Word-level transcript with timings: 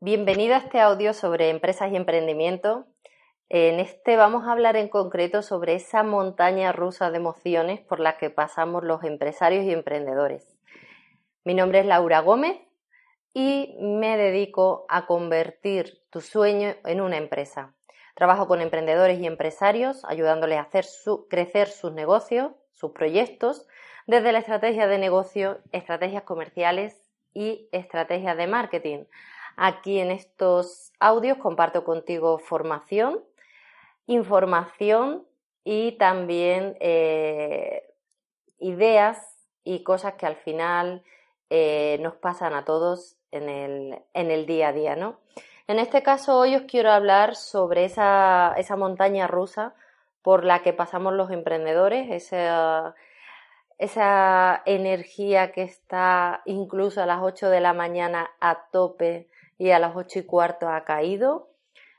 Bienvenida 0.00 0.56
a 0.56 0.58
este 0.58 0.78
audio 0.78 1.14
sobre 1.14 1.48
empresas 1.48 1.90
y 1.90 1.96
emprendimiento. 1.96 2.86
En 3.48 3.80
este 3.80 4.16
vamos 4.16 4.46
a 4.46 4.52
hablar 4.52 4.76
en 4.76 4.88
concreto 4.88 5.40
sobre 5.40 5.74
esa 5.74 6.02
montaña 6.02 6.70
rusa 6.70 7.10
de 7.10 7.16
emociones 7.16 7.80
por 7.80 7.98
la 7.98 8.18
que 8.18 8.28
pasamos 8.28 8.84
los 8.84 9.04
empresarios 9.04 9.64
y 9.64 9.72
emprendedores. 9.72 10.54
Mi 11.44 11.54
nombre 11.54 11.78
es 11.78 11.86
Laura 11.86 12.20
Gómez 12.20 12.58
y 13.32 13.74
me 13.80 14.18
dedico 14.18 14.84
a 14.90 15.06
convertir 15.06 16.02
tu 16.10 16.20
sueño 16.20 16.74
en 16.84 17.00
una 17.00 17.16
empresa. 17.16 17.74
Trabajo 18.14 18.46
con 18.48 18.60
emprendedores 18.60 19.18
y 19.18 19.26
empresarios 19.26 20.04
ayudándoles 20.04 20.58
a 20.58 20.62
hacer 20.62 20.84
crecer 21.30 21.68
sus 21.68 21.94
negocios, 21.94 22.52
sus 22.74 22.90
proyectos, 22.90 23.66
desde 24.06 24.32
la 24.32 24.40
estrategia 24.40 24.88
de 24.88 24.98
negocio, 24.98 25.62
estrategias 25.72 26.24
comerciales 26.24 27.00
y 27.32 27.70
estrategias 27.72 28.36
de 28.36 28.46
marketing. 28.46 29.04
Aquí 29.56 29.98
en 29.98 30.10
estos 30.10 30.92
audios 31.00 31.38
comparto 31.38 31.82
contigo 31.84 32.38
formación, 32.38 33.24
información 34.06 35.26
y 35.64 35.92
también 35.92 36.76
eh, 36.80 37.94
ideas 38.58 39.34
y 39.64 39.82
cosas 39.82 40.14
que 40.14 40.26
al 40.26 40.36
final 40.36 41.02
eh, 41.50 41.98
nos 42.00 42.14
pasan 42.14 42.54
a 42.54 42.64
todos 42.64 43.16
en 43.30 43.48
el, 43.48 43.98
en 44.14 44.30
el 44.30 44.46
día 44.46 44.68
a 44.68 44.72
día, 44.72 44.94
¿no? 44.94 45.18
En 45.68 45.78
este 45.78 46.02
caso 46.02 46.38
hoy 46.38 46.54
os 46.54 46.62
quiero 46.62 46.92
hablar 46.92 47.34
sobre 47.34 47.84
esa, 47.84 48.54
esa 48.56 48.76
montaña 48.76 49.26
rusa 49.26 49.74
por 50.22 50.44
la 50.44 50.62
que 50.62 50.72
pasamos 50.72 51.12
los 51.14 51.30
emprendedores, 51.30 52.10
esa, 52.10 52.94
esa 53.78 54.62
energía 54.66 55.50
que 55.52 55.62
está 55.62 56.42
incluso 56.44 57.02
a 57.02 57.06
las 57.06 57.20
8 57.22 57.48
de 57.48 57.60
la 57.60 57.72
mañana 57.72 58.30
a 58.38 58.66
tope 58.70 59.28
y 59.58 59.70
a 59.70 59.78
las 59.78 59.96
8 59.96 60.20
y 60.20 60.22
cuarto 60.24 60.68
ha 60.68 60.84
caído, 60.84 61.50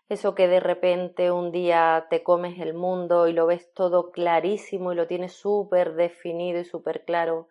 eso 0.09 0.35
que 0.35 0.47
de 0.47 0.59
repente 0.59 1.31
un 1.31 1.51
día 1.51 2.07
te 2.09 2.23
comes 2.23 2.59
el 2.59 2.73
mundo 2.73 3.27
y 3.27 3.33
lo 3.33 3.45
ves 3.45 3.73
todo 3.73 4.11
clarísimo 4.11 4.93
y 4.93 4.95
lo 4.95 5.07
tienes 5.07 5.33
súper 5.33 5.95
definido 5.95 6.59
y 6.59 6.65
súper 6.65 7.03
claro 7.03 7.49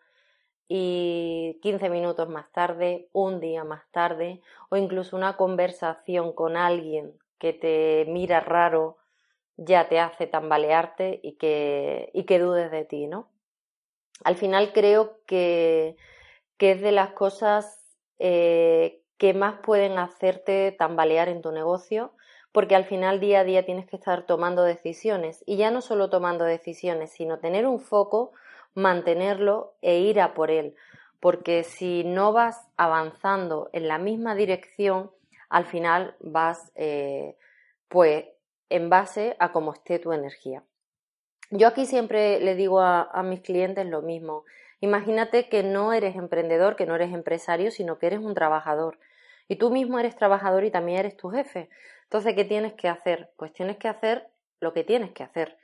y 0.68 1.58
15 1.62 1.88
minutos 1.90 2.28
más 2.28 2.50
tarde, 2.52 3.08
un 3.12 3.40
día 3.40 3.64
más 3.64 3.84
tarde, 3.92 4.40
o 4.68 4.76
incluso 4.76 5.16
una 5.16 5.36
conversación 5.36 6.32
con 6.32 6.56
alguien 6.56 7.12
que 7.38 7.52
te 7.52 8.04
mira 8.08 8.40
raro, 8.40 8.96
ya 9.56 9.88
te 9.88 10.00
hace 10.00 10.26
tambalearte 10.26 11.20
y 11.22 11.32
que, 11.36 12.10
y 12.12 12.24
que 12.24 12.38
dudes 12.38 12.70
de 12.70 12.84
ti, 12.84 13.06
¿no? 13.06 13.28
Al 14.24 14.36
final 14.36 14.72
creo 14.72 15.20
que, 15.26 15.96
que 16.56 16.72
es 16.72 16.80
de 16.80 16.92
las 16.92 17.12
cosas 17.12 17.96
eh, 18.18 19.02
que 19.18 19.34
más 19.34 19.60
pueden 19.60 19.98
hacerte 19.98 20.72
tambalear 20.72 21.28
en 21.28 21.42
tu 21.42 21.52
negocio, 21.52 22.12
porque 22.52 22.74
al 22.74 22.84
final 22.84 23.20
día 23.20 23.40
a 23.40 23.44
día 23.44 23.64
tienes 23.64 23.86
que 23.86 23.96
estar 23.96 24.24
tomando 24.24 24.62
decisiones 24.62 25.42
y 25.46 25.56
ya 25.56 25.70
no 25.70 25.80
solo 25.80 26.08
tomando 26.08 26.44
decisiones, 26.44 27.10
sino 27.10 27.38
tener 27.38 27.66
un 27.66 27.80
foco 27.80 28.32
mantenerlo 28.74 29.74
e 29.82 29.98
ir 29.98 30.20
a 30.20 30.34
por 30.34 30.50
él, 30.50 30.76
porque 31.18 31.64
si 31.64 32.04
no 32.04 32.32
vas 32.32 32.68
avanzando 32.76 33.70
en 33.72 33.88
la 33.88 33.98
misma 33.98 34.34
dirección, 34.34 35.10
al 35.48 35.64
final 35.64 36.14
vas 36.20 36.70
eh, 36.74 37.36
pues 37.88 38.26
en 38.68 38.90
base 38.90 39.36
a 39.38 39.52
cómo 39.52 39.72
esté 39.72 39.98
tu 39.98 40.12
energía. 40.12 40.62
Yo 41.50 41.68
aquí 41.68 41.86
siempre 41.86 42.40
le 42.40 42.54
digo 42.54 42.80
a, 42.80 43.02
a 43.02 43.22
mis 43.22 43.40
clientes 43.40 43.86
lo 43.86 44.02
mismo. 44.02 44.44
Imagínate 44.80 45.48
que 45.48 45.62
no 45.62 45.92
eres 45.92 46.16
emprendedor, 46.16 46.76
que 46.76 46.86
no 46.86 46.94
eres 46.96 47.12
empresario, 47.12 47.70
sino 47.70 47.98
que 47.98 48.08
eres 48.08 48.18
un 48.20 48.34
trabajador. 48.34 48.98
Y 49.48 49.56
tú 49.56 49.70
mismo 49.70 49.98
eres 49.98 50.16
trabajador 50.16 50.64
y 50.64 50.70
también 50.70 50.98
eres 50.98 51.16
tu 51.16 51.30
jefe. 51.30 51.70
Entonces, 52.04 52.34
¿qué 52.34 52.44
tienes 52.44 52.74
que 52.74 52.88
hacer? 52.88 53.32
Pues 53.36 53.52
tienes 53.52 53.76
que 53.76 53.88
hacer 53.88 54.28
lo 54.60 54.72
que 54.72 54.84
tienes 54.84 55.12
que 55.12 55.22
hacer 55.22 55.58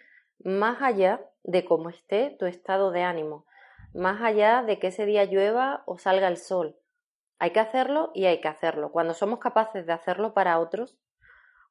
más 0.44 0.82
allá 0.82 1.20
de 1.44 1.64
cómo 1.64 1.88
esté 1.88 2.36
tu 2.38 2.46
estado 2.46 2.90
de 2.90 3.02
ánimo, 3.02 3.46
más 3.94 4.22
allá 4.22 4.62
de 4.62 4.78
que 4.78 4.88
ese 4.88 5.06
día 5.06 5.24
llueva 5.24 5.82
o 5.86 5.98
salga 5.98 6.28
el 6.28 6.36
sol. 6.36 6.76
Hay 7.38 7.50
que 7.50 7.60
hacerlo 7.60 8.10
y 8.14 8.26
hay 8.26 8.40
que 8.40 8.48
hacerlo. 8.48 8.92
Cuando 8.92 9.14
somos 9.14 9.38
capaces 9.38 9.86
de 9.86 9.92
hacerlo 9.92 10.32
para 10.34 10.58
otros, 10.58 10.96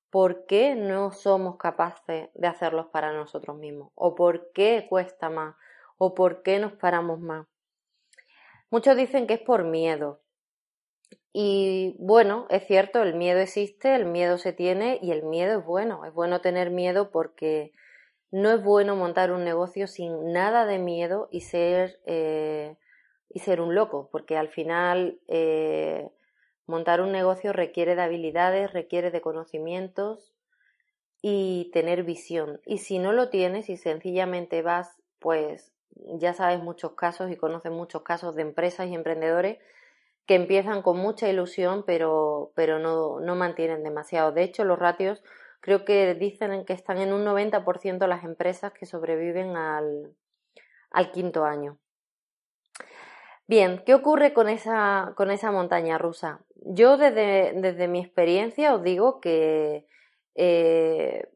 ¿por 0.09 0.45
qué 0.45 0.75
no 0.75 1.11
somos 1.11 1.57
capaces 1.57 2.29
de 2.33 2.47
hacerlos 2.47 2.87
para 2.87 3.13
nosotros 3.13 3.57
mismos? 3.57 3.91
¿O 3.95 4.15
por 4.15 4.51
qué 4.51 4.85
cuesta 4.89 5.29
más? 5.29 5.55
¿O 5.97 6.13
por 6.13 6.43
qué 6.43 6.59
nos 6.59 6.73
paramos 6.73 7.19
más? 7.19 7.47
Muchos 8.69 8.95
dicen 8.95 9.27
que 9.27 9.35
es 9.35 9.41
por 9.41 9.63
miedo. 9.63 10.20
Y 11.33 11.95
bueno, 11.97 12.45
es 12.49 12.65
cierto, 12.67 13.01
el 13.01 13.15
miedo 13.15 13.39
existe, 13.39 13.95
el 13.95 14.05
miedo 14.05 14.37
se 14.37 14.51
tiene 14.51 14.99
y 15.01 15.11
el 15.11 15.23
miedo 15.23 15.59
es 15.59 15.65
bueno. 15.65 16.05
Es 16.05 16.13
bueno 16.13 16.41
tener 16.41 16.71
miedo 16.71 17.09
porque 17.11 17.71
no 18.31 18.51
es 18.51 18.63
bueno 18.63 18.95
montar 18.95 19.31
un 19.31 19.43
negocio 19.43 19.87
sin 19.87 20.33
nada 20.33 20.65
de 20.65 20.79
miedo 20.79 21.29
y 21.31 21.41
ser, 21.41 21.99
eh, 22.05 22.75
y 23.29 23.39
ser 23.39 23.61
un 23.61 23.75
loco, 23.75 24.09
porque 24.11 24.37
al 24.37 24.49
final 24.49 25.19
eh, 25.27 26.09
montar 26.65 27.01
un 27.01 27.11
negocio 27.11 27.53
requiere 27.53 27.95
de 27.95 28.01
habilidades, 28.01 28.73
requiere 28.73 29.11
de 29.11 29.21
conocimientos 29.21 30.33
y 31.21 31.69
tener 31.73 32.03
visión. 32.03 32.59
Y 32.65 32.79
si 32.79 32.99
no 32.99 33.13
lo 33.13 33.29
tienes 33.29 33.69
y 33.69 33.77
sencillamente 33.77 34.61
vas, 34.61 34.97
pues 35.19 35.71
ya 36.19 36.33
sabes 36.33 36.61
muchos 36.61 36.93
casos 36.93 37.31
y 37.31 37.35
conoces 37.35 37.71
muchos 37.71 38.01
casos 38.01 38.35
de 38.35 38.41
empresas 38.41 38.87
y 38.87 38.95
emprendedores 38.95 39.59
que 40.31 40.35
empiezan 40.35 40.81
con 40.81 40.97
mucha 40.97 41.27
ilusión 41.27 41.83
pero, 41.85 42.53
pero 42.55 42.79
no, 42.79 43.19
no 43.19 43.35
mantienen 43.35 43.83
demasiado. 43.83 44.31
De 44.31 44.43
hecho, 44.43 44.63
los 44.63 44.79
ratios 44.79 45.21
Creo 45.61 45.85
que 45.85 46.15
dicen 46.15 46.65
que 46.65 46.73
están 46.73 46.97
en 46.97 47.13
un 47.13 47.23
90% 47.23 48.07
las 48.07 48.23
empresas 48.23 48.73
que 48.73 48.87
sobreviven 48.87 49.55
al, 49.55 50.15
al 50.89 51.11
quinto 51.11 51.45
año. 51.45 51.77
Bien, 53.45 53.83
¿qué 53.85 53.93
ocurre 53.93 54.33
con 54.33 54.49
esa, 54.49 55.13
con 55.15 55.29
esa 55.29 55.51
montaña 55.51 55.99
rusa? 55.99 56.41
Yo 56.55 56.97
desde, 56.97 57.53
desde 57.55 57.87
mi 57.87 57.99
experiencia 57.99 58.73
os 58.73 58.81
digo 58.81 59.21
que, 59.21 59.85
eh, 60.33 61.29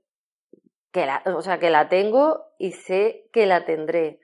que, 0.92 1.08
o 1.26 1.42
sea, 1.44 1.60
que 1.60 1.70
la 1.70 1.88
tengo 1.88 2.46
y 2.58 2.72
sé 2.72 3.30
que 3.32 3.46
la 3.46 3.66
tendré. 3.66 4.20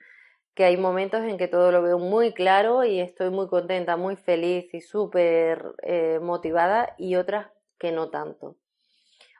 Que 0.54 0.64
hay 0.64 0.76
momentos 0.76 1.22
en 1.22 1.38
que 1.38 1.48
todo 1.48 1.72
lo 1.72 1.82
veo 1.82 1.98
muy 1.98 2.32
claro 2.32 2.84
y 2.84 3.00
estoy 3.00 3.30
muy 3.30 3.48
contenta, 3.48 3.96
muy 3.96 4.16
feliz 4.16 4.72
y 4.74 4.80
súper 4.80 5.74
eh, 5.82 6.18
motivada 6.20 6.94
y 6.98 7.16
otras 7.16 7.46
que 7.78 7.92
no 7.92 8.10
tanto. 8.10 8.56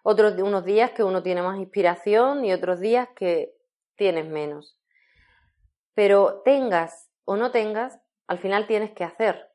Otros 0.03 0.35
unos 0.41 0.65
días 0.65 0.91
que 0.93 1.05
uno 1.05 1.23
tiene 1.23 1.43
más 1.43 1.59
inspiración 1.59 2.45
y 2.45 2.53
otros 2.53 2.81
días 2.81 3.09
que 3.15 3.55
tienes 3.97 4.27
menos. 4.27 4.79
Pero 5.95 6.43
tengas 6.45 7.11
o 7.25 7.37
no 7.37 7.51
tengas, 7.51 8.01
al 8.27 8.39
final 8.39 8.67
tienes 8.67 8.91
que 8.93 9.05
hacer. 9.05 9.51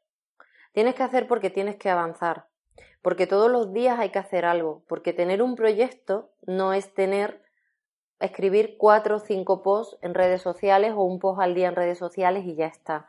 Tienes 0.72 0.96
que 0.96 1.04
hacer 1.04 1.28
porque 1.28 1.50
tienes 1.50 1.78
que 1.78 1.90
avanzar. 1.90 2.46
Porque 3.02 3.28
todos 3.28 3.52
los 3.52 3.74
días 3.74 4.00
hay 4.00 4.10
que 4.12 4.20
hacer 4.20 4.46
algo. 4.46 4.84
Porque 4.88 5.12
tener 5.12 5.42
un 5.42 5.56
proyecto 5.56 6.32
no 6.46 6.74
es 6.74 6.94
tener, 6.94 7.42
escribir 8.20 8.78
cuatro 8.78 9.18
o 9.18 9.20
cinco 9.20 9.62
posts 9.64 9.98
en 10.02 10.14
redes 10.14 10.42
sociales 10.42 10.94
o 10.96 11.04
un 11.04 11.20
post 11.20 11.40
al 11.40 11.54
día 11.54 11.68
en 11.68 11.76
redes 11.76 11.98
sociales 11.98 12.46
y 12.46 12.56
ya 12.56 12.68
está. 12.68 13.08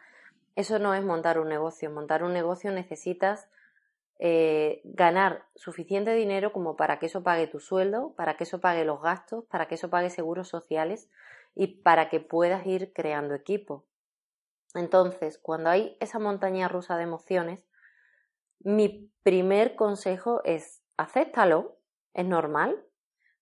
Eso 0.56 0.78
no 0.78 0.94
es 0.94 1.02
montar 1.02 1.38
un 1.38 1.48
negocio. 1.48 1.90
Montar 1.90 2.22
un 2.22 2.32
negocio 2.32 2.70
necesitas 2.72 3.48
eh, 4.18 4.80
ganar 4.84 5.44
suficiente 5.54 6.12
dinero 6.14 6.52
como 6.52 6.76
para 6.76 6.98
que 6.98 7.06
eso 7.06 7.22
pague 7.22 7.46
tu 7.46 7.60
sueldo, 7.60 8.14
para 8.16 8.36
que 8.36 8.44
eso 8.44 8.60
pague 8.60 8.84
los 8.84 9.00
gastos, 9.00 9.44
para 9.44 9.68
que 9.68 9.76
eso 9.76 9.90
pague 9.90 10.10
seguros 10.10 10.48
sociales 10.48 11.08
y 11.54 11.82
para 11.82 12.08
que 12.08 12.20
puedas 12.20 12.66
ir 12.66 12.92
creando 12.92 13.34
equipo. 13.34 13.84
Entonces, 14.74 15.38
cuando 15.38 15.70
hay 15.70 15.96
esa 16.00 16.18
montaña 16.18 16.68
rusa 16.68 16.96
de 16.96 17.04
emociones, 17.04 17.64
mi 18.60 19.10
primer 19.22 19.76
consejo 19.76 20.42
es 20.44 20.82
acéptalo, 20.96 21.78
es 22.12 22.26
normal, 22.26 22.84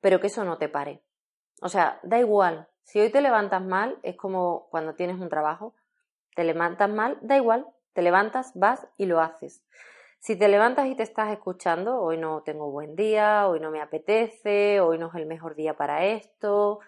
pero 0.00 0.20
que 0.20 0.26
eso 0.26 0.44
no 0.44 0.58
te 0.58 0.68
pare. 0.68 1.02
O 1.60 1.68
sea, 1.68 1.98
da 2.02 2.18
igual, 2.18 2.68
si 2.82 3.00
hoy 3.00 3.10
te 3.10 3.20
levantas 3.20 3.62
mal, 3.62 3.98
es 4.02 4.16
como 4.16 4.68
cuando 4.70 4.94
tienes 4.94 5.18
un 5.18 5.28
trabajo, 5.28 5.74
te 6.34 6.44
levantas 6.44 6.88
mal, 6.88 7.18
da 7.20 7.36
igual, 7.36 7.66
te 7.94 8.02
levantas, 8.02 8.52
vas 8.54 8.86
y 8.96 9.06
lo 9.06 9.20
haces. 9.20 9.64
Si 10.20 10.36
te 10.36 10.48
levantas 10.48 10.86
y 10.86 10.94
te 10.94 11.02
estás 11.02 11.32
escuchando, 11.32 12.00
hoy 12.00 12.18
no 12.18 12.42
tengo 12.42 12.70
buen 12.70 12.94
día, 12.94 13.48
hoy 13.48 13.60
no 13.60 13.70
me 13.70 13.80
apetece, 13.80 14.80
hoy 14.80 14.98
no 14.98 15.08
es 15.08 15.14
el 15.14 15.26
mejor 15.26 15.54
día 15.54 15.74
para 15.76 16.04
esto, 16.04 16.80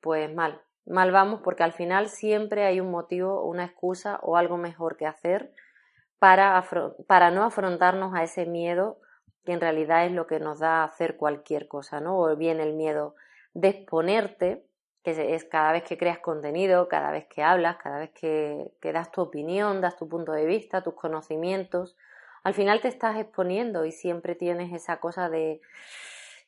pues 0.00 0.32
mal, 0.32 0.60
mal 0.86 1.12
vamos 1.12 1.40
porque 1.42 1.62
al 1.62 1.72
final 1.72 2.08
siempre 2.08 2.64
hay 2.64 2.80
un 2.80 2.90
motivo, 2.90 3.44
una 3.44 3.64
excusa 3.64 4.18
o 4.22 4.36
algo 4.36 4.56
mejor 4.56 4.96
que 4.96 5.06
hacer 5.06 5.52
para, 6.18 6.62
para 7.06 7.30
no 7.30 7.44
afrontarnos 7.44 8.14
a 8.14 8.22
ese 8.22 8.46
miedo 8.46 8.98
que 9.44 9.52
en 9.52 9.60
realidad 9.60 10.04
es 10.04 10.12
lo 10.12 10.26
que 10.26 10.38
nos 10.38 10.58
da 10.58 10.84
hacer 10.84 11.16
cualquier 11.16 11.66
cosa, 11.66 12.00
¿no? 12.00 12.18
O 12.18 12.36
bien 12.36 12.60
el 12.60 12.74
miedo 12.74 13.14
de 13.54 13.68
exponerte, 13.68 14.64
que 15.02 15.34
es 15.34 15.44
cada 15.44 15.72
vez 15.72 15.82
que 15.84 15.96
creas 15.96 16.18
contenido, 16.18 16.88
cada 16.88 17.10
vez 17.10 17.26
que 17.26 17.42
hablas, 17.42 17.76
cada 17.76 17.98
vez 17.98 18.10
que, 18.10 18.70
que 18.80 18.92
das 18.92 19.10
tu 19.10 19.22
opinión, 19.22 19.80
das 19.80 19.96
tu 19.96 20.08
punto 20.08 20.32
de 20.32 20.44
vista, 20.44 20.82
tus 20.82 20.94
conocimientos, 20.94 21.96
al 22.42 22.54
final 22.54 22.80
te 22.80 22.88
estás 22.88 23.18
exponiendo 23.18 23.84
y 23.84 23.92
siempre 23.92 24.34
tienes 24.34 24.72
esa 24.72 24.98
cosa 24.98 25.28
de 25.28 25.60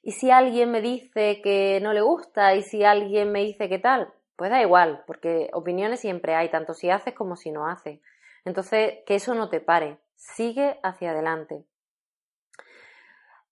¿y 0.02 0.12
si 0.12 0.30
alguien 0.30 0.70
me 0.70 0.80
dice 0.80 1.40
que 1.42 1.80
no 1.82 1.92
le 1.92 2.00
gusta? 2.00 2.54
¿y 2.54 2.62
si 2.62 2.84
alguien 2.84 3.30
me 3.30 3.40
dice 3.40 3.68
que 3.68 3.78
tal? 3.78 4.12
Pues 4.36 4.50
da 4.50 4.60
igual, 4.60 5.04
porque 5.06 5.50
opiniones 5.52 6.00
siempre 6.00 6.34
hay, 6.34 6.50
tanto 6.50 6.74
si 6.74 6.90
haces 6.90 7.14
como 7.14 7.36
si 7.36 7.50
no 7.52 7.68
haces. 7.68 8.00
Entonces, 8.44 9.00
que 9.06 9.14
eso 9.14 9.34
no 9.34 9.48
te 9.48 9.60
pare, 9.60 9.98
sigue 10.16 10.80
hacia 10.82 11.10
adelante. 11.10 11.64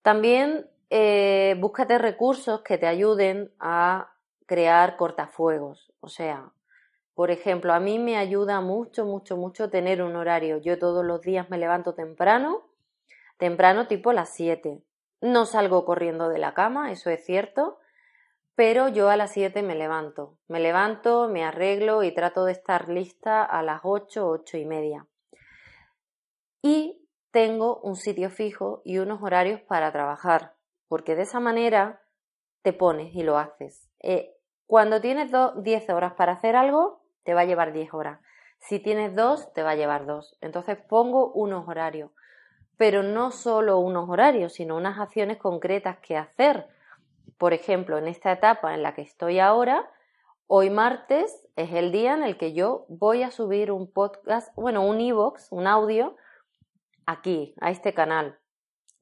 También 0.02 0.68
eh, 0.90 1.56
búscate 1.58 1.98
recursos 1.98 2.62
que 2.62 2.76
te 2.76 2.86
ayuden 2.86 3.52
a 3.60 4.12
crear 4.46 4.96
cortafuegos. 4.96 5.92
O 6.00 6.08
sea, 6.08 6.52
por 7.14 7.30
ejemplo, 7.30 7.72
a 7.72 7.80
mí 7.80 7.98
me 7.98 8.16
ayuda 8.16 8.60
mucho, 8.60 9.04
mucho, 9.04 9.36
mucho 9.36 9.70
tener 9.70 10.02
un 10.02 10.16
horario. 10.16 10.58
Yo 10.58 10.78
todos 10.78 11.04
los 11.04 11.20
días 11.20 11.48
me 11.48 11.58
levanto 11.58 11.94
temprano, 11.94 12.66
temprano 13.38 13.86
tipo 13.86 14.12
las 14.12 14.30
7. 14.30 14.82
No 15.20 15.46
salgo 15.46 15.84
corriendo 15.84 16.28
de 16.28 16.38
la 16.38 16.54
cama, 16.54 16.90
eso 16.90 17.10
es 17.10 17.24
cierto, 17.24 17.78
pero 18.54 18.88
yo 18.88 19.10
a 19.10 19.16
las 19.16 19.32
7 19.32 19.62
me 19.62 19.74
levanto. 19.76 20.38
Me 20.48 20.60
levanto, 20.60 21.28
me 21.28 21.44
arreglo 21.44 22.02
y 22.02 22.12
trato 22.12 22.44
de 22.44 22.52
estar 22.52 22.88
lista 22.88 23.44
a 23.44 23.62
las 23.62 23.80
8, 23.84 24.28
8 24.28 24.56
y 24.56 24.64
media. 24.64 25.06
Y 26.62 27.06
tengo 27.30 27.80
un 27.82 27.96
sitio 27.96 28.30
fijo 28.30 28.82
y 28.84 28.98
unos 28.98 29.22
horarios 29.22 29.60
para 29.60 29.92
trabajar, 29.92 30.54
porque 30.90 31.14
de 31.14 31.22
esa 31.22 31.38
manera 31.38 32.02
te 32.62 32.72
pones 32.72 33.14
y 33.14 33.22
lo 33.22 33.38
haces. 33.38 33.88
Eh, 34.00 34.34
cuando 34.66 35.00
tienes 35.00 35.30
10 35.30 35.88
horas 35.90 36.14
para 36.14 36.32
hacer 36.32 36.56
algo, 36.56 37.04
te 37.22 37.32
va 37.32 37.42
a 37.42 37.44
llevar 37.44 37.72
10 37.72 37.94
horas. 37.94 38.18
Si 38.58 38.80
tienes 38.80 39.14
dos, 39.14 39.52
te 39.52 39.62
va 39.62 39.70
a 39.70 39.74
llevar 39.76 40.04
dos. 40.04 40.36
Entonces 40.40 40.78
pongo 40.88 41.30
unos 41.32 41.68
horarios, 41.68 42.10
pero 42.76 43.04
no 43.04 43.30
solo 43.30 43.78
unos 43.78 44.08
horarios, 44.08 44.54
sino 44.54 44.76
unas 44.76 44.98
acciones 44.98 45.38
concretas 45.38 45.98
que 45.98 46.16
hacer. 46.16 46.66
Por 47.38 47.52
ejemplo, 47.52 47.96
en 47.96 48.08
esta 48.08 48.32
etapa 48.32 48.74
en 48.74 48.82
la 48.82 48.92
que 48.92 49.02
estoy 49.02 49.38
ahora, 49.38 49.88
hoy 50.48 50.70
martes 50.70 51.48
es 51.54 51.72
el 51.72 51.92
día 51.92 52.14
en 52.14 52.24
el 52.24 52.36
que 52.36 52.52
yo 52.52 52.84
voy 52.88 53.22
a 53.22 53.30
subir 53.30 53.70
un 53.70 53.92
podcast, 53.92 54.52
bueno, 54.56 54.84
un 54.84 55.00
e-box, 55.00 55.52
un 55.52 55.68
audio, 55.68 56.16
aquí, 57.06 57.54
a 57.60 57.70
este 57.70 57.94
canal, 57.94 58.40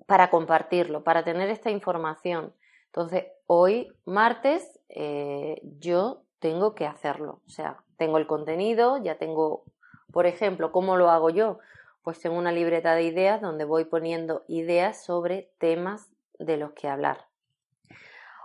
para 0.07 0.31
compartirlo, 0.31 1.05
para 1.05 1.25
tener 1.25 1.49
esta 1.51 1.71
información. 1.71 2.53
Entonces, 2.87 3.27
hoy 3.47 3.93
martes 4.05 4.81
eh, 4.89 5.61
yo 5.79 6.23
tengo 6.39 6.75
que 6.75 6.87
hacerlo. 6.87 7.41
O 7.47 7.51
sea, 7.51 7.83
tengo 7.97 8.19
el 8.19 8.27
contenido, 8.27 8.97
ya 9.03 9.17
tengo, 9.17 9.65
por 10.13 10.27
ejemplo, 10.27 10.73
¿cómo 10.73 10.97
lo 10.97 11.11
hago 11.11 11.31
yo? 11.31 11.59
Pues 12.03 12.21
tengo 12.21 12.39
una 12.39 12.53
libreta 12.53 12.95
de 12.95 13.03
ideas 13.03 13.41
donde 13.41 13.65
voy 13.65 13.85
poniendo 13.85 14.45
ideas 14.49 15.05
sobre 15.05 15.51
temas 15.59 16.11
de 16.39 16.57
los 16.57 16.73
que 16.73 16.89
hablar. 16.89 17.27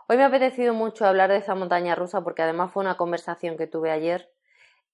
Hoy 0.08 0.18
me 0.18 0.24
ha 0.24 0.28
apetecido 0.28 0.74
mucho 0.74 1.06
hablar 1.06 1.30
de 1.30 1.38
esa 1.38 1.56
montaña 1.56 1.96
rusa 1.96 2.22
porque 2.22 2.42
además 2.42 2.72
fue 2.72 2.82
una 2.82 2.98
conversación 2.98 3.56
que 3.58 3.68
tuve 3.68 3.90
ayer 3.90 4.30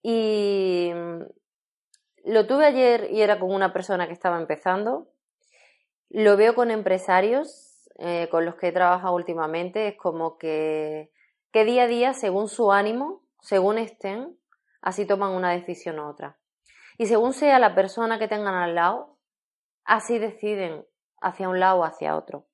y 0.02 0.92
mm, 0.94 1.22
lo 2.24 2.46
tuve 2.46 2.66
ayer 2.66 3.08
y 3.10 3.22
era 3.22 3.38
con 3.40 3.52
una 3.52 3.72
persona 3.72 4.06
que 4.06 4.12
estaba 4.12 4.38
empezando. 4.38 5.08
Lo 6.10 6.36
veo 6.36 6.54
con 6.54 6.70
empresarios 6.70 7.70
eh, 8.02 8.28
con 8.30 8.46
los 8.46 8.54
que 8.54 8.68
he 8.68 8.72
trabajado 8.72 9.14
últimamente. 9.14 9.88
Es 9.88 9.96
como 9.96 10.38
que, 10.38 11.10
que 11.52 11.64
día 11.64 11.84
a 11.84 11.86
día, 11.86 12.14
según 12.14 12.48
su 12.48 12.72
ánimo, 12.72 13.22
según 13.40 13.76
estén, 13.78 14.38
así 14.80 15.06
toman 15.06 15.32
una 15.32 15.52
decisión 15.52 15.98
u 15.98 16.08
otra. 16.08 16.38
Y 16.96 17.06
según 17.06 17.34
sea 17.34 17.58
la 17.58 17.74
persona 17.74 18.18
que 18.18 18.26
tengan 18.26 18.54
al 18.54 18.74
lado, 18.74 19.18
así 19.84 20.18
deciden 20.18 20.86
hacia 21.20 21.48
un 21.48 21.60
lado 21.60 21.80
o 21.80 21.84
hacia 21.84 22.16
otro. 22.16 22.46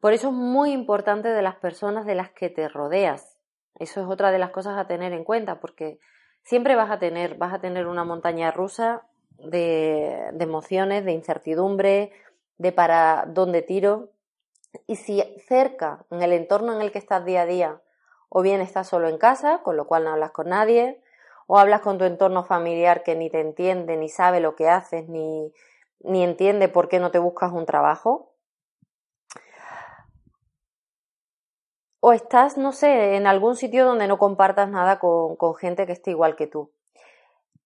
Por 0.00 0.12
eso 0.12 0.28
es 0.28 0.34
muy 0.34 0.72
importante 0.72 1.28
de 1.28 1.42
las 1.42 1.56
personas 1.56 2.06
de 2.06 2.14
las 2.14 2.30
que 2.30 2.48
te 2.48 2.68
rodeas. 2.68 3.38
Eso 3.80 4.00
es 4.00 4.06
otra 4.08 4.30
de 4.30 4.38
las 4.38 4.50
cosas 4.50 4.78
a 4.78 4.86
tener 4.86 5.12
en 5.12 5.24
cuenta, 5.24 5.60
porque 5.60 5.98
siempre 6.44 6.76
vas 6.76 6.90
a 6.90 7.00
tener, 7.00 7.36
vas 7.36 7.52
a 7.52 7.60
tener 7.60 7.88
una 7.88 8.04
montaña 8.04 8.52
rusa 8.52 9.08
de, 9.38 10.30
de 10.32 10.44
emociones, 10.44 11.04
de 11.04 11.12
incertidumbre, 11.12 12.12
de 12.62 12.72
para 12.72 13.24
dónde 13.26 13.60
tiro. 13.60 14.10
Y 14.86 14.96
si 14.96 15.22
cerca, 15.46 16.06
en 16.10 16.22
el 16.22 16.32
entorno 16.32 16.72
en 16.72 16.80
el 16.80 16.92
que 16.92 16.98
estás 16.98 17.24
día 17.24 17.42
a 17.42 17.46
día, 17.46 17.82
o 18.28 18.40
bien 18.40 18.60
estás 18.60 18.88
solo 18.88 19.08
en 19.08 19.18
casa, 19.18 19.62
con 19.62 19.76
lo 19.76 19.86
cual 19.86 20.04
no 20.04 20.10
hablas 20.10 20.30
con 20.30 20.48
nadie, 20.48 21.02
o 21.46 21.58
hablas 21.58 21.80
con 21.82 21.98
tu 21.98 22.04
entorno 22.04 22.44
familiar 22.44 23.02
que 23.02 23.16
ni 23.16 23.28
te 23.28 23.40
entiende, 23.40 23.96
ni 23.96 24.08
sabe 24.08 24.40
lo 24.40 24.54
que 24.54 24.68
haces, 24.70 25.08
ni, 25.08 25.52
ni 26.00 26.22
entiende 26.22 26.68
por 26.68 26.88
qué 26.88 27.00
no 27.00 27.10
te 27.10 27.18
buscas 27.18 27.52
un 27.52 27.66
trabajo. 27.66 28.32
O 32.00 32.12
estás, 32.12 32.56
no 32.56 32.72
sé, 32.72 33.16
en 33.16 33.26
algún 33.26 33.56
sitio 33.56 33.84
donde 33.84 34.08
no 34.08 34.18
compartas 34.18 34.68
nada 34.68 34.98
con, 34.98 35.36
con 35.36 35.54
gente 35.54 35.86
que 35.86 35.92
esté 35.92 36.12
igual 36.12 36.36
que 36.36 36.46
tú. 36.46 36.72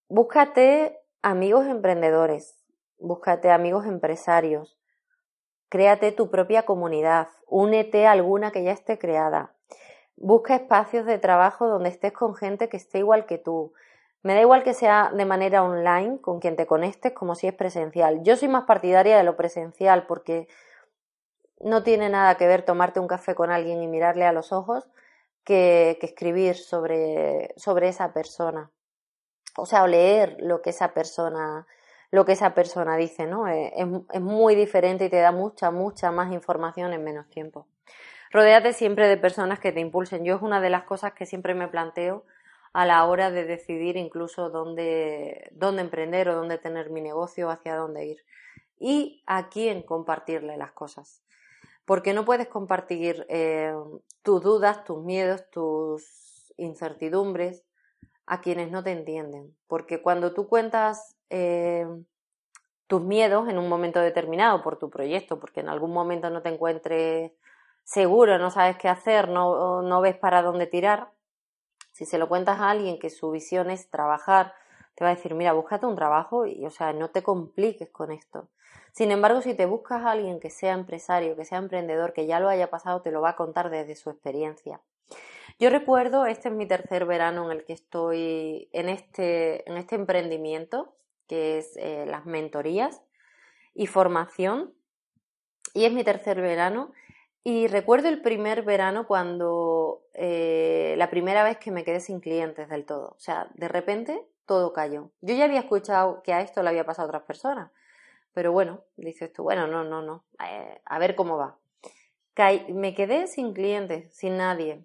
Búscate 0.08 0.98
amigos 1.22 1.66
emprendedores, 1.66 2.56
búscate 2.98 3.50
amigos 3.50 3.86
empresarios, 3.86 4.76
créate 5.68 6.12
tu 6.12 6.30
propia 6.30 6.64
comunidad, 6.64 7.28
únete 7.46 8.06
a 8.06 8.12
alguna 8.12 8.50
que 8.50 8.62
ya 8.64 8.72
esté 8.72 8.98
creada, 8.98 9.56
Busca 10.16 10.54
espacios 10.54 11.04
de 11.04 11.18
trabajo 11.18 11.68
donde 11.68 11.90
estés 11.90 12.12
con 12.12 12.34
gente 12.34 12.70
que 12.70 12.78
esté 12.78 12.98
igual 12.98 13.26
que 13.26 13.36
tú. 13.36 13.74
Me 14.22 14.34
da 14.34 14.40
igual 14.40 14.62
que 14.62 14.72
sea 14.72 15.12
de 15.14 15.26
manera 15.26 15.62
online, 15.62 16.20
con 16.22 16.40
quien 16.40 16.56
te 16.56 16.66
conectes, 16.66 17.12
como 17.12 17.34
si 17.34 17.46
es 17.46 17.54
presencial. 17.54 18.22
Yo 18.22 18.34
soy 18.36 18.48
más 18.48 18.64
partidaria 18.64 19.18
de 19.18 19.22
lo 19.22 19.36
presencial 19.36 20.06
porque 20.06 20.48
no 21.60 21.82
tiene 21.82 22.08
nada 22.08 22.36
que 22.36 22.46
ver 22.46 22.62
tomarte 22.62 22.98
un 22.98 23.08
café 23.08 23.34
con 23.34 23.50
alguien 23.50 23.82
y 23.82 23.88
mirarle 23.88 24.24
a 24.24 24.32
los 24.32 24.52
ojos 24.52 24.88
que, 25.44 25.98
escribir 26.00 26.56
sobre, 26.56 27.52
sobre 27.56 27.88
esa 27.88 28.14
persona. 28.14 28.70
O 29.58 29.66
sea, 29.66 29.82
o 29.84 29.86
leer 29.86 30.38
lo 30.40 30.62
que 30.62 30.70
esa 30.70 30.94
persona, 30.94 31.66
lo 32.16 32.24
que 32.24 32.32
esa 32.32 32.54
persona 32.54 32.96
dice, 32.96 33.26
¿no? 33.26 33.46
Eh, 33.46 33.74
es, 33.76 34.20
muy 34.22 34.54
diferente 34.54 35.04
y 35.04 35.10
te 35.10 35.18
da 35.18 35.32
mucha, 35.32 35.70
mucha 35.70 36.10
más 36.10 36.32
información 36.32 36.94
en 36.94 37.04
menos 37.04 37.28
tiempo. 37.28 37.66
Rodéate 38.30 38.72
siempre 38.72 39.06
de 39.06 39.18
personas 39.18 39.60
que 39.60 39.70
te 39.70 39.80
impulsen. 39.80 40.24
Yo 40.24 40.36
es 40.36 40.40
una 40.40 40.62
de 40.62 40.70
las 40.70 40.84
cosas 40.84 41.12
que 41.12 41.26
siempre 41.26 41.54
me 41.54 41.68
planteo 41.68 42.24
a 42.72 42.86
la 42.86 43.04
hora 43.04 43.30
de 43.30 43.44
decidir 43.44 43.98
incluso 43.98 44.48
dónde, 44.48 45.50
dónde 45.52 45.82
emprender 45.82 46.30
o 46.30 46.34
dónde 46.34 46.56
tener 46.56 46.88
mi 46.88 47.02
negocio, 47.02 47.50
hacia 47.50 47.76
dónde 47.76 48.06
ir. 48.06 48.24
Y 48.78 49.22
a 49.26 49.50
quién 49.50 49.82
compartirle 49.82 50.56
las 50.56 50.72
cosas. 50.72 51.22
Porque 51.84 52.14
no 52.14 52.24
puedes 52.24 52.48
compartir 52.48 53.26
eh, 53.28 53.74
tus 54.22 54.42
dudas, 54.42 54.84
tus 54.84 55.04
miedos, 55.04 55.44
tus 55.50 56.50
incertidumbres 56.56 57.66
a 58.24 58.40
quienes 58.40 58.70
no 58.70 58.82
te 58.82 58.92
entienden. 58.92 59.54
Porque 59.66 60.00
cuando 60.00 60.32
tú 60.32 60.48
cuentas 60.48 61.15
eh, 61.30 61.86
tus 62.86 63.02
miedos 63.02 63.48
en 63.48 63.58
un 63.58 63.68
momento 63.68 64.00
determinado 64.00 64.62
por 64.62 64.78
tu 64.78 64.90
proyecto, 64.90 65.38
porque 65.40 65.60
en 65.60 65.68
algún 65.68 65.92
momento 65.92 66.30
no 66.30 66.42
te 66.42 66.48
encuentres 66.50 67.32
seguro, 67.84 68.38
no 68.38 68.50
sabes 68.50 68.76
qué 68.76 68.88
hacer, 68.88 69.28
no, 69.28 69.82
no 69.82 70.00
ves 70.00 70.16
para 70.16 70.42
dónde 70.42 70.66
tirar, 70.66 71.10
si 71.96 72.04
se 72.04 72.18
lo 72.18 72.28
cuentas 72.28 72.60
a 72.60 72.68
alguien 72.68 72.98
que 72.98 73.08
su 73.08 73.30
visión 73.30 73.70
es 73.70 73.88
trabajar, 73.88 74.52
te 74.94 75.04
va 75.04 75.10
a 75.10 75.14
decir, 75.14 75.34
mira, 75.34 75.54
búscate 75.54 75.86
un 75.86 75.96
trabajo 75.96 76.46
y, 76.46 76.66
o 76.66 76.70
sea, 76.70 76.92
no 76.92 77.08
te 77.08 77.22
compliques 77.22 77.88
con 77.90 78.12
esto. 78.12 78.48
Sin 78.92 79.10
embargo, 79.10 79.40
si 79.40 79.54
te 79.54 79.64
buscas 79.64 80.02
a 80.02 80.10
alguien 80.10 80.38
que 80.38 80.50
sea 80.50 80.74
empresario, 80.74 81.36
que 81.36 81.46
sea 81.46 81.56
emprendedor, 81.56 82.12
que 82.12 82.26
ya 82.26 82.38
lo 82.38 82.50
haya 82.50 82.68
pasado, 82.68 83.00
te 83.00 83.10
lo 83.10 83.22
va 83.22 83.30
a 83.30 83.36
contar 83.36 83.70
desde 83.70 83.94
su 83.94 84.10
experiencia. 84.10 84.80
Yo 85.58 85.70
recuerdo, 85.70 86.26
este 86.26 86.48
es 86.48 86.54
mi 86.54 86.66
tercer 86.66 87.06
verano 87.06 87.50
en 87.50 87.58
el 87.58 87.64
que 87.64 87.72
estoy 87.72 88.68
en 88.72 88.90
este, 88.90 89.66
en 89.70 89.78
este 89.78 89.94
emprendimiento, 89.94 90.92
que 91.26 91.58
es 91.58 91.76
eh, 91.76 92.04
las 92.06 92.26
mentorías 92.26 93.02
y 93.74 93.86
formación. 93.86 94.74
Y 95.74 95.84
es 95.84 95.92
mi 95.92 96.04
tercer 96.04 96.40
verano 96.40 96.92
y 97.48 97.68
recuerdo 97.68 98.08
el 98.08 98.22
primer 98.22 98.62
verano 98.62 99.06
cuando 99.06 100.02
eh, 100.14 100.96
la 100.98 101.10
primera 101.10 101.44
vez 101.44 101.58
que 101.58 101.70
me 101.70 101.84
quedé 101.84 102.00
sin 102.00 102.18
clientes 102.18 102.68
del 102.68 102.84
todo. 102.84 103.10
O 103.10 103.20
sea, 103.20 103.48
de 103.54 103.68
repente 103.68 104.26
todo 104.46 104.72
cayó. 104.72 105.12
Yo 105.20 105.36
ya 105.36 105.44
había 105.44 105.60
escuchado 105.60 106.24
que 106.24 106.32
a 106.32 106.40
esto 106.40 106.60
le 106.64 106.70
había 106.70 106.84
pasado 106.84 107.06
a 107.06 107.10
otras 107.10 107.22
personas, 107.22 107.70
Pero 108.34 108.50
bueno, 108.50 108.82
dices 108.96 109.32
tú, 109.32 109.44
bueno, 109.44 109.68
no, 109.68 109.84
no, 109.84 110.02
no, 110.02 110.24
eh, 110.44 110.80
a 110.84 110.98
ver 110.98 111.14
cómo 111.14 111.36
va. 111.36 111.56
me 112.68 112.94
quedé 112.96 113.28
sin 113.28 113.52
clientes, 113.52 114.12
sin 114.12 114.38
nadie. 114.38 114.84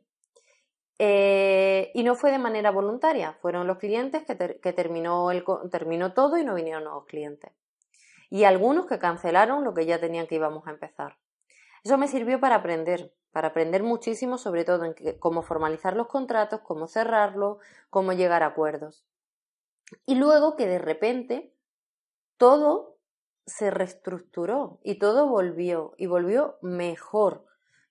Eh, 1.04 1.90
y 1.96 2.04
no 2.04 2.14
fue 2.14 2.30
de 2.30 2.38
manera 2.38 2.70
voluntaria, 2.70 3.34
fueron 3.42 3.66
los 3.66 3.80
clientes 3.80 4.24
que, 4.24 4.36
terminó, 4.36 6.14
todo 6.14 6.38
y 6.38 6.46
no 6.46 6.54
vinieron 6.54 6.84
nuevos 6.84 7.06
clientes. 7.06 7.52
Y 8.30 8.44
algunos 8.44 8.86
que 8.86 9.00
cancelaron 9.00 9.64
lo 9.64 9.74
que 9.74 9.88
ya 9.88 10.00
tenían 10.00 10.28
que 10.28 10.36
íbamos 10.36 10.68
a 10.68 10.70
empezar. 10.70 11.18
Eso 11.84 11.98
me 11.98 12.08
sirvió 12.08 12.40
para 12.40 12.58
aprender, 12.58 13.16
para 13.32 13.48
aprender 13.48 13.82
muchísimo, 13.82 14.38
sobre 14.38 14.64
todo 14.64 14.86
en 14.86 14.94
cómo 15.18 15.42
formalizar 15.42 15.98
los 15.98 16.06
contratos, 16.06 16.62
cómo 16.62 16.88
cerrarlos, 16.88 17.58
cómo 17.90 18.14
llegar 18.14 18.44
a 18.44 18.54
acuerdos. 18.54 19.04
Y 20.06 20.14
luego 20.14 20.56
que 20.56 20.68
de 20.68 20.78
repente 20.78 21.52
todo 22.38 23.00
se 23.48 23.72
reestructuró 23.72 24.80
y 24.84 25.00
todo 25.00 25.28
volvió 25.28 25.96
y 25.98 26.06
volvió 26.06 26.60
mejor 26.62 27.44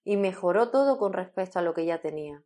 y 0.05 0.17
mejoró 0.17 0.71
todo 0.71 0.97
con 0.97 1.13
respecto 1.13 1.59
a 1.59 1.63
lo 1.63 1.75
que 1.75 1.87
ya 1.87 2.01
tenía. 2.01 2.45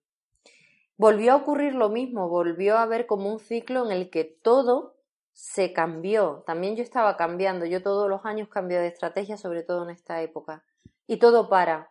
Volvió 0.96 1.32
a 1.32 1.36
ocurrir 1.36 1.74
lo 1.74 1.88
mismo, 1.88 2.28
volvió 2.28 2.76
a 2.76 2.82
haber 2.82 3.06
como 3.06 3.32
un 3.32 3.40
ciclo 3.40 3.84
en 3.84 3.92
el 3.92 4.10
que 4.10 4.24
todo 4.24 4.94
se 5.32 5.72
cambió. 5.72 6.44
También 6.46 6.76
yo 6.76 6.82
estaba 6.82 7.16
cambiando, 7.16 7.66
yo 7.66 7.82
todos 7.82 8.08
los 8.08 8.24
años 8.24 8.48
cambio 8.48 8.78
de 8.78 8.86
estrategia, 8.86 9.36
sobre 9.36 9.64
todo 9.64 9.82
en 9.82 9.90
esta 9.90 10.22
época. 10.22 10.64
Y 11.06 11.18
todo 11.18 11.48
para, 11.48 11.90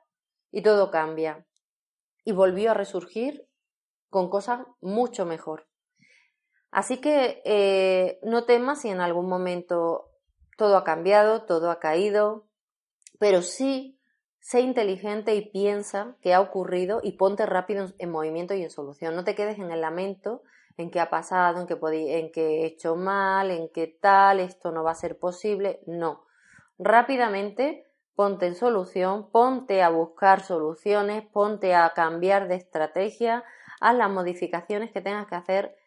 y 0.52 0.62
todo 0.62 0.90
cambia. 0.90 1.46
Y 2.24 2.32
volvió 2.32 2.72
a 2.72 2.74
resurgir 2.74 3.48
con 4.10 4.30
cosas 4.30 4.62
mucho 4.80 5.26
mejor. 5.26 5.68
Así 6.72 6.98
que 6.98 7.42
eh, 7.44 8.20
no 8.24 8.46
temas 8.46 8.82
si 8.82 8.90
en 8.90 9.02
algún 9.02 9.28
momento 9.28 10.12
todo 10.58 10.78
ha 10.78 10.84
cambiado, 10.84 11.44
todo 11.44 11.70
ha 11.70 11.80
caído, 11.80 12.48
pero 13.20 13.42
sí 13.42 14.00
sé 14.44 14.60
inteligente 14.60 15.36
y 15.36 15.50
piensa 15.50 16.18
qué 16.22 16.34
ha 16.34 16.42
ocurrido 16.42 17.00
y 17.02 17.14
ponte 17.14 17.46
rápido 17.46 17.88
en, 17.98 18.12
movimiento 18.12 18.54
y 18.54 18.62
en 18.62 18.70
solución. 18.70 19.16
No 19.16 19.24
te 19.24 19.36
quedes 19.36 19.58
en 19.58 19.72
el 19.72 19.80
lamento, 19.80 20.44
en 20.76 20.92
qué 20.92 21.00
ha 21.00 21.10
pasado, 21.10 21.62
en 21.62 21.68
qué, 21.68 21.78
en 22.20 22.32
he 22.36 22.66
hecho 22.66 22.98
mal, 22.98 23.52
en 23.52 23.70
qué 23.70 23.88
tal, 23.88 24.42
esto 24.42 24.74
no 24.74 24.84
va 24.84 24.92
a 24.92 24.96
ser 24.96 25.18
posible. 25.18 25.80
No. 25.88 26.26
Rápidamente 26.78 27.88
ponte 28.16 28.46
en 28.46 28.56
solución, 28.56 29.32
ponte 29.32 29.82
a 29.82 29.88
buscar 29.88 30.42
soluciones, 30.42 31.26
ponte 31.26 31.74
a 31.74 31.94
cambiar 31.96 32.50
de 32.50 32.56
estrategia, 32.56 33.46
haz 33.80 33.96
las 33.96 34.12
modificaciones 34.12 34.92
que 34.92 35.00
tengas 35.00 35.28
que 35.28 35.36
hacer 35.36 35.78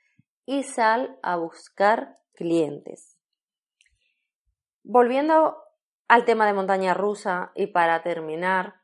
y 0.47 0.63
sal 0.63 1.19
a 1.23 1.37
buscar 1.37 2.17
clientes. 2.33 3.19
Volviendo 4.83 5.59
al 6.09 6.25
tema 6.25 6.47
de 6.47 6.53
montaña 6.53 6.95
rusa 6.95 7.53
y 7.55 7.69
para 7.69 8.03
terminar, 8.03 8.83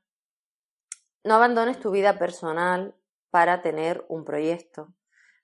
no 1.25 1.35
abandones 1.35 1.79
tu 1.79 1.91
vida 1.91 2.19
personal 2.19 2.95
para 3.31 3.63
tener 3.63 4.05
un 4.09 4.25
proyecto. 4.25 4.93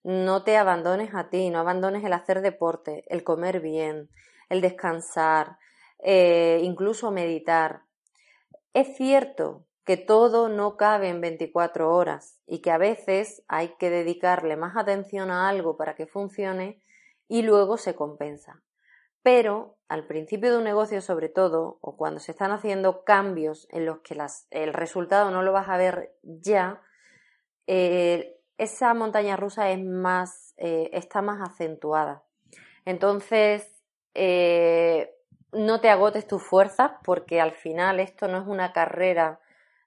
No 0.02 0.42
te 0.42 0.56
abandones 0.56 1.14
a 1.14 1.28
ti, 1.28 1.50
no 1.50 1.58
abandones 1.58 2.04
el 2.04 2.12
hacer 2.12 2.40
deporte, 2.40 3.04
el 3.08 3.24
comer 3.24 3.60
bien, 3.60 4.10
el 4.48 4.60
descansar, 4.60 5.58
eh, 6.00 6.60
incluso 6.62 7.10
meditar. 7.10 7.82
Es 8.74 8.96
cierto 8.96 9.66
que 9.84 9.96
todo 9.96 10.48
no 10.48 10.76
cabe 10.76 11.08
en 11.08 11.20
24 11.20 11.94
horas 11.94 12.38
y 12.46 12.60
que 12.60 12.70
a 12.70 12.78
veces 12.78 13.42
hay 13.48 13.74
que 13.78 13.90
dedicarle 13.90 14.56
más 14.56 14.76
atención 14.76 15.30
a 15.30 15.48
algo 15.48 15.76
para 15.76 15.94
que 15.94 16.06
funcione 16.06 16.82
y 17.26 17.42
luego 17.42 17.76
se 17.76 17.94
compensa. 17.94 18.62
Pero 19.22 19.78
al 19.88 20.06
principio 20.06 20.50
de 20.50 20.58
un 20.58 20.64
negocio 20.64 21.00
sobre 21.00 21.28
todo, 21.28 21.78
o 21.80 21.96
cuando 21.96 22.20
se 22.20 22.32
están 22.32 22.50
haciendo 22.50 23.04
cambios 23.04 23.66
en 23.70 23.86
los 23.86 24.00
que 24.00 24.16
el 24.50 24.72
resultado 24.72 25.30
no 25.30 25.42
lo 25.42 25.52
vas 25.52 25.68
a 25.68 25.76
ver 25.76 26.14
ya, 26.22 26.82
eh, 27.66 28.38
esa 28.58 28.92
montaña 28.92 29.36
rusa 29.36 29.70
es 29.70 29.82
más, 29.82 30.54
eh, 30.56 30.90
está 30.92 31.22
más 31.22 31.40
acentuada. 31.40 32.24
Entonces, 32.84 33.70
eh, 34.14 35.14
no 35.52 35.80
te 35.80 35.90
agotes 35.90 36.26
tus 36.26 36.42
fuerzas 36.42 36.92
porque 37.04 37.40
al 37.40 37.52
final 37.52 38.00
esto 38.00 38.28
no 38.28 38.38
es 38.38 38.46
una 38.46 38.72
carrera 38.72 39.40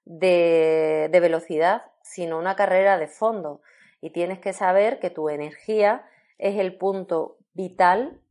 de, 0.04 1.08
de 1.12 1.20
velocidad, 1.20 1.82
sino 2.02 2.38
una 2.38 2.56
carrera 2.56 2.98
de 2.98 3.08
fondo. 3.08 3.60
Y 4.00 4.10
tienes 4.10 4.40
que 4.40 4.52
saber 4.52 4.98
que 4.98 5.10
tu 5.10 5.28
energía 5.28 6.08
es 6.38 6.58
el 6.58 6.76
punto 6.76 7.36
vital, 7.52 8.21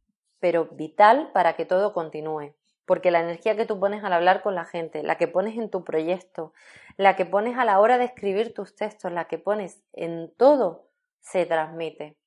pero 0.42 0.66
vital 0.66 1.32
para 1.34 1.54
que 1.54 1.66
todo 1.66 1.94
continúe. 1.94 2.54
Porque 2.86 3.12
la 3.12 3.22
energía 3.22 3.56
que 3.56 3.66
tú 3.66 3.80
pones 3.80 4.04
al 4.04 4.12
hablar 4.12 4.42
con 4.42 4.56
la 4.56 4.66
gente, 4.66 5.04
la 5.04 5.16
que 5.16 5.30
pones 5.30 5.58
en 5.58 5.70
tu 5.70 5.86
proyecto, 5.86 6.52
la 6.98 7.16
que 7.16 7.26
pones 7.26 7.58
a 7.58 7.64
la 7.64 7.80
hora 7.80 7.98
de 7.98 8.04
escribir 8.04 8.54
tus 8.54 8.76
textos, 8.76 9.14
la 9.14 9.26
que 9.26 9.38
pones 9.38 9.82
en 9.94 10.34
todo, 10.36 10.90
se 11.22 11.46
transmite. 11.46 12.18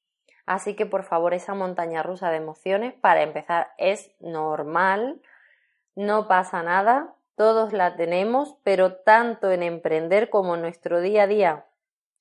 Así 0.47 0.75
que 0.75 0.87
por 0.87 1.05
favor, 1.05 1.35
esa 1.35 1.55
montaña 1.55 2.03
rusa 2.03 2.31
de 2.31 2.39
emociones, 2.39 2.95
para 2.95 3.23
empezar, 3.23 3.73
es 3.77 4.11
normal, 4.21 5.21
no 5.95 6.29
pasa 6.29 6.63
nada, 6.63 7.15
todos 7.37 7.73
la 7.73 7.97
tenemos, 7.97 8.57
pero 8.63 8.95
tanto 8.95 9.51
en 9.51 9.63
emprender 9.63 10.31
como 10.31 10.55
en 10.55 10.63
nuestro 10.63 11.01
día 11.01 11.25
a 11.25 11.27
día, 11.27 11.67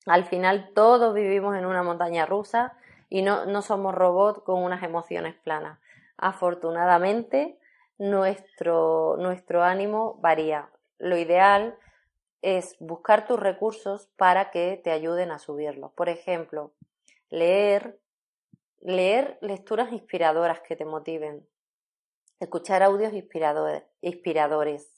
al 0.06 0.24
final 0.24 0.70
todos 0.74 1.14
vivimos 1.14 1.56
en 1.56 1.66
una 1.66 1.82
montaña 1.82 2.26
rusa 2.26 2.74
y 3.08 3.22
no, 3.22 3.46
no 3.46 3.62
somos 3.62 3.94
robots 3.94 4.42
con 4.42 4.62
unas 4.62 4.82
emociones 4.82 5.34
planas. 5.34 5.78
Afortunadamente, 6.16 7.58
nuestro, 7.98 9.16
nuestro 9.18 9.62
ánimo 9.62 10.18
varía. 10.20 10.70
Lo 10.98 11.16
ideal 11.16 11.76
es 12.42 12.76
buscar 12.78 13.26
tus 13.26 13.40
recursos 13.40 14.08
para 14.16 14.50
que 14.50 14.80
te 14.82 14.90
ayuden 14.90 15.30
a 15.30 15.38
subirlos. 15.38 15.92
Por 15.92 16.08
ejemplo, 16.08 16.72
leer, 17.30 17.98
leer 18.80 19.38
lecturas 19.40 19.92
inspiradoras 19.92 20.60
que 20.60 20.76
te 20.76 20.84
motiven, 20.84 21.46
escuchar 22.40 22.82
audios 22.82 23.12
inspiradores, 23.12 23.84
inspiradores, 24.02 24.90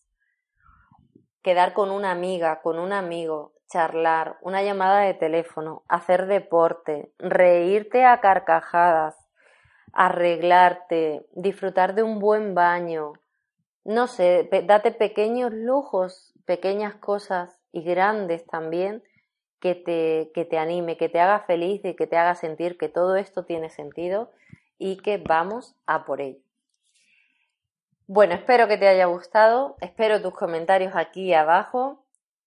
quedar 1.42 1.72
con 1.72 1.90
una 1.90 2.10
amiga, 2.10 2.60
con 2.62 2.78
un 2.78 2.92
amigo, 2.92 3.52
charlar, 3.68 4.38
una 4.42 4.62
llamada 4.62 5.00
de 5.00 5.14
teléfono, 5.14 5.84
hacer 5.88 6.26
deporte, 6.26 7.12
reírte 7.18 8.04
a 8.04 8.20
carcajadas, 8.20 9.25
arreglarte, 9.96 11.26
disfrutar 11.32 11.94
de 11.94 12.02
un 12.02 12.18
buen 12.18 12.54
baño, 12.54 13.14
no 13.82 14.06
sé, 14.08 14.48
date 14.66 14.90
pequeños 14.92 15.52
lujos, 15.52 16.34
pequeñas 16.44 16.94
cosas 16.96 17.58
y 17.72 17.82
grandes 17.82 18.46
también 18.46 19.02
que 19.58 19.74
te, 19.74 20.30
que 20.34 20.44
te 20.44 20.58
anime, 20.58 20.98
que 20.98 21.08
te 21.08 21.18
haga 21.18 21.40
feliz 21.40 21.82
y 21.82 21.94
que 21.94 22.06
te 22.06 22.18
haga 22.18 22.34
sentir 22.34 22.76
que 22.76 22.90
todo 22.90 23.16
esto 23.16 23.46
tiene 23.46 23.70
sentido 23.70 24.30
y 24.78 24.98
que 24.98 25.16
vamos 25.16 25.74
a 25.86 26.04
por 26.04 26.20
ello. 26.20 26.40
Bueno, 28.06 28.34
espero 28.34 28.68
que 28.68 28.76
te 28.76 28.88
haya 28.88 29.06
gustado, 29.06 29.76
espero 29.80 30.20
tus 30.20 30.34
comentarios 30.34 30.94
aquí 30.94 31.32
abajo 31.32 32.04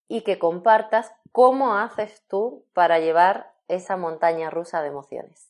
y 0.08 0.22
que 0.22 0.38
compartas 0.38 1.12
cómo 1.32 1.76
haces 1.78 2.24
tú 2.28 2.64
para 2.74 3.00
llevar 3.00 3.52
esa 3.68 3.98
montaña 3.98 4.52
rusa 4.52 4.84
de 4.84 4.90
emociones. 4.90 5.50